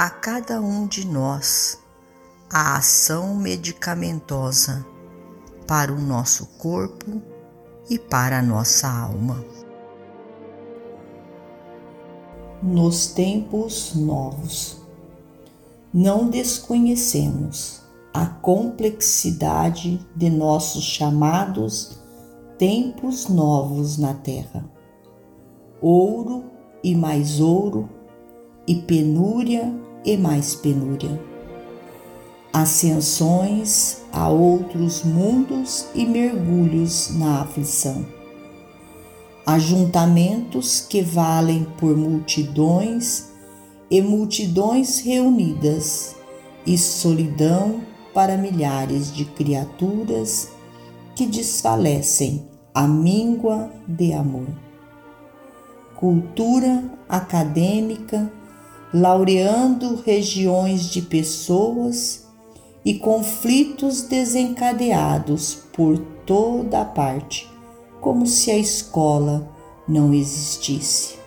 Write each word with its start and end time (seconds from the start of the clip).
a 0.00 0.08
cada 0.08 0.62
um 0.62 0.86
de 0.86 1.06
nós 1.06 1.78
a 2.50 2.78
ação 2.78 3.34
medicamentosa 3.34 4.86
para 5.66 5.92
o 5.92 6.00
nosso 6.00 6.46
corpo 6.56 7.20
e 7.90 7.98
para 7.98 8.38
a 8.38 8.42
nossa 8.42 8.88
alma. 8.88 9.44
Nos 12.62 13.08
tempos 13.08 13.94
novos, 13.94 14.80
não 15.92 16.30
desconhecemos 16.30 17.82
a 18.14 18.24
complexidade 18.24 20.00
de 20.16 20.30
nossos 20.30 20.82
chamados 20.82 22.00
tempos 22.56 23.28
novos 23.28 23.98
na 23.98 24.14
terra. 24.14 24.64
Ouro 25.78 26.44
e 26.82 26.94
mais 26.94 27.38
ouro, 27.38 27.86
e 28.66 28.76
penúria 28.76 29.89
e 30.04 30.16
mais 30.16 30.54
penúria. 30.54 31.20
Ascensões 32.52 34.02
a 34.12 34.28
outros 34.28 35.04
mundos 35.04 35.86
e 35.94 36.04
mergulhos 36.04 37.10
na 37.16 37.42
aflição. 37.42 38.04
Ajuntamentos 39.46 40.80
que 40.80 41.02
valem 41.02 41.66
por 41.78 41.96
multidões 41.96 43.30
e 43.90 44.00
multidões 44.00 45.00
reunidas, 45.00 46.14
e 46.66 46.76
solidão 46.76 47.80
para 48.12 48.36
milhares 48.36 49.12
de 49.12 49.24
criaturas 49.24 50.50
que 51.14 51.26
desfalecem 51.26 52.46
a 52.74 52.86
míngua 52.86 53.70
de 53.86 54.12
amor. 54.12 54.48
Cultura 55.96 56.84
acadêmica 57.08 58.30
laureando 58.92 60.02
regiões 60.04 60.90
de 60.90 61.02
pessoas 61.02 62.26
e 62.84 62.94
conflitos 62.94 64.02
desencadeados 64.02 65.58
por 65.72 65.98
toda 66.26 66.80
a 66.80 66.84
parte, 66.84 67.48
como 68.00 68.26
se 68.26 68.50
a 68.50 68.56
escola 68.56 69.48
não 69.86 70.12
existisse. 70.12 71.18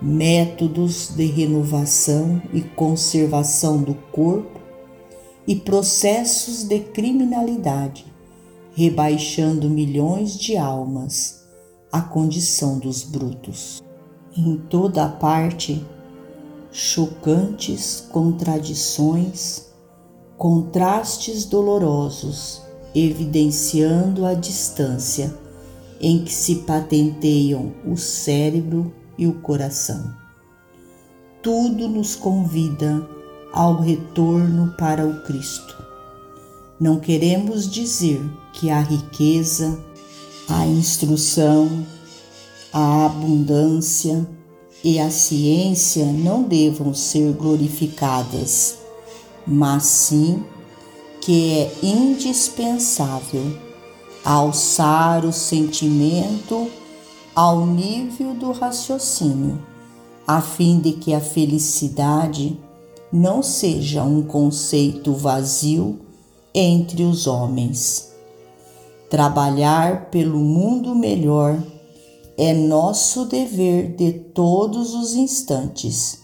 Métodos 0.00 1.14
de 1.14 1.26
renovação 1.26 2.42
e 2.52 2.60
conservação 2.60 3.80
do 3.80 3.94
corpo 4.10 4.60
e 5.46 5.54
processos 5.54 6.64
de 6.64 6.80
criminalidade, 6.80 8.04
rebaixando 8.74 9.70
milhões 9.70 10.36
de 10.36 10.56
almas 10.56 11.46
à 11.90 12.00
condição 12.00 12.78
dos 12.78 13.02
brutos. 13.04 13.82
Em 14.36 14.56
toda 14.56 15.04
a 15.04 15.08
parte, 15.08 15.84
chocantes 16.72 18.02
contradições, 18.10 19.66
contrastes 20.38 21.44
dolorosos, 21.44 22.62
evidenciando 22.94 24.24
a 24.24 24.32
distância 24.32 25.32
em 26.00 26.24
que 26.24 26.32
se 26.32 26.56
patenteiam 26.56 27.72
o 27.86 27.96
cérebro 27.96 28.92
e 29.16 29.26
o 29.26 29.34
coração. 29.34 30.12
Tudo 31.42 31.88
nos 31.88 32.16
convida 32.16 33.06
ao 33.52 33.78
retorno 33.80 34.74
para 34.78 35.06
o 35.06 35.22
Cristo. 35.22 35.76
Não 36.80 36.98
queremos 36.98 37.70
dizer 37.70 38.20
que 38.54 38.70
a 38.70 38.80
riqueza, 38.80 39.78
a 40.48 40.66
instrução, 40.66 41.86
a 42.72 43.06
abundância, 43.06 44.26
e 44.84 44.98
a 44.98 45.10
ciência 45.10 46.04
não 46.06 46.42
devam 46.42 46.92
ser 46.92 47.32
glorificadas, 47.32 48.78
mas 49.46 49.84
sim 49.84 50.42
que 51.20 51.52
é 51.52 51.72
indispensável 51.82 53.56
alçar 54.24 55.24
o 55.24 55.32
sentimento 55.32 56.68
ao 57.34 57.64
nível 57.64 58.34
do 58.34 58.52
raciocínio, 58.52 59.60
a 60.26 60.40
fim 60.40 60.80
de 60.80 60.92
que 60.92 61.14
a 61.14 61.20
felicidade 61.20 62.58
não 63.12 63.42
seja 63.42 64.02
um 64.02 64.22
conceito 64.22 65.12
vazio 65.12 65.98
entre 66.54 67.04
os 67.04 67.26
homens. 67.26 68.12
Trabalhar 69.08 70.06
pelo 70.06 70.38
mundo 70.38 70.94
melhor 70.94 71.62
é 72.36 72.52
nosso 72.52 73.26
dever 73.26 73.94
de 73.96 74.12
todos 74.12 74.94
os 74.94 75.14
instantes, 75.14 76.18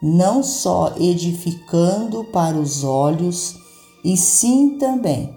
não 0.00 0.42
só 0.42 0.94
edificando 0.98 2.24
para 2.24 2.56
os 2.56 2.84
olhos, 2.84 3.56
e 4.04 4.16
sim 4.16 4.78
também 4.78 5.36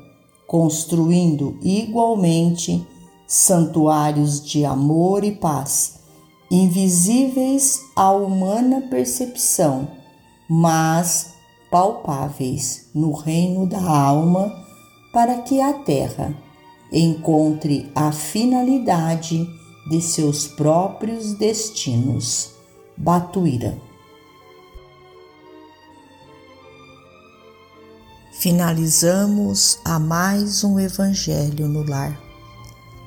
construindo 0.52 1.58
igualmente 1.64 2.86
santuários 3.26 4.44
de 4.44 4.66
amor 4.66 5.24
e 5.24 5.31
paz, 5.31 6.02
invisíveis 6.52 7.80
à 7.96 8.12
humana 8.12 8.81
percepção, 8.90 9.88
mas 10.50 11.36
palpáveis 11.72 12.90
no 12.94 13.14
reino 13.14 13.66
da 13.66 13.81
alma, 13.81 14.54
para 15.14 15.38
que 15.38 15.62
a 15.62 15.72
terra 15.72 16.36
encontre 16.92 17.90
a 17.96 18.12
finalidade 18.12 19.48
de 19.86 20.02
seus 20.02 20.47
próprios 20.47 21.34
destinos. 21.34 22.51
Batuíra. 22.95 23.78
Finalizamos 28.39 29.80
a 29.83 30.00
mais 30.00 30.63
um 30.63 30.80
Evangelho 30.80 31.68
no 31.68 31.83
Lar. 31.83 32.19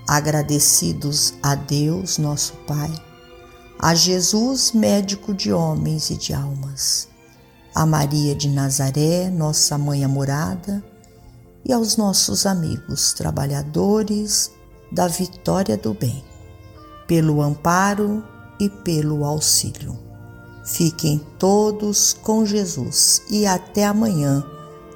Agradecidos 0.07 1.35
a 1.43 1.55
Deus, 1.55 2.19
nosso 2.19 2.53
Pai, 2.67 2.93
a 3.79 3.95
Jesus, 3.95 4.73
médico 4.73 5.33
de 5.33 5.51
homens 5.51 6.11
e 6.11 6.17
de 6.17 6.35
almas, 6.35 7.09
a 7.75 7.87
Maria 7.87 8.35
de 8.35 8.49
Nazaré, 8.49 9.31
nossa 9.31 9.79
mãe 9.79 10.05
amorada, 10.05 10.85
e 11.65 11.73
aos 11.73 11.97
nossos 11.97 12.45
amigos 12.45 13.15
trabalhadores 13.15 14.51
da 14.93 15.09
vitória 15.09 15.77
do 15.77 15.95
bem 15.95 16.23
pelo 17.07 17.43
amparo 17.43 18.23
e 18.59 18.69
pelo 18.69 19.25
auxílio. 19.25 19.99
Fiquem 20.65 21.21
todos 21.39 22.13
com 22.13 22.47
Jesus 22.47 23.23
e 23.31 23.47
até 23.47 23.85
amanhã, 23.85 24.43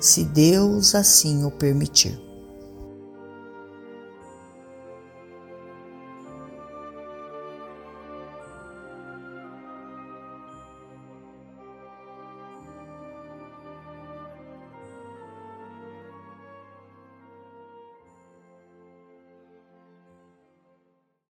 se 0.01 0.25
Deus 0.25 0.95
assim 0.95 1.45
o 1.45 1.51
permitir. 1.51 2.28